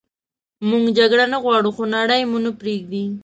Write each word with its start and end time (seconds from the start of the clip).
موږ 0.69 0.85
جګړه 0.97 1.25
نه 1.33 1.37
غواړو 1.43 1.69
خو 1.75 1.83
نړئ 1.95 2.21
مو 2.29 2.37
نه 2.45 2.51
پریږدي 2.59 3.03